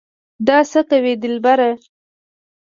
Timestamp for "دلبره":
1.21-1.69